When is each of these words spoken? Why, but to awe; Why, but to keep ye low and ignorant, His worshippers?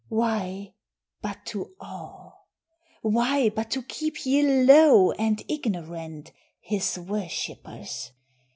Why, 0.09 0.73
but 1.21 1.45
to 1.49 1.75
awe; 1.79 2.31
Why, 3.03 3.49
but 3.49 3.69
to 3.69 3.83
keep 3.83 4.25
ye 4.25 4.41
low 4.41 5.11
and 5.11 5.43
ignorant, 5.47 6.31
His 6.59 6.97
worshippers? 6.97 8.09